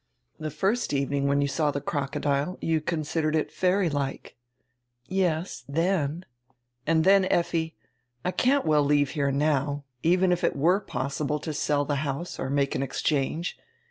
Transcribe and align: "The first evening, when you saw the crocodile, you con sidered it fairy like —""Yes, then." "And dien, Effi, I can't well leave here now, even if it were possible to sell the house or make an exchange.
"The 0.39 0.49
first 0.49 0.93
evening, 0.93 1.27
when 1.27 1.41
you 1.41 1.47
saw 1.47 1.69
the 1.69 1.79
crocodile, 1.79 2.57
you 2.59 2.81
con 2.81 3.03
sidered 3.03 3.35
it 3.35 3.51
fairy 3.51 3.87
like 3.87 4.35
—""Yes, 5.05 5.63
then." 5.69 6.25
"And 6.87 7.03
dien, 7.03 7.25
Effi, 7.25 7.75
I 8.25 8.31
can't 8.31 8.65
well 8.65 8.81
leave 8.83 9.11
here 9.11 9.31
now, 9.31 9.83
even 10.01 10.31
if 10.31 10.43
it 10.43 10.55
were 10.55 10.79
possible 10.79 11.37
to 11.41 11.53
sell 11.53 11.85
the 11.85 11.97
house 11.97 12.39
or 12.39 12.49
make 12.49 12.73
an 12.73 12.81
exchange. 12.81 13.59